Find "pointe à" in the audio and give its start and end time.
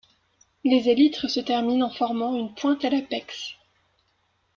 2.55-2.89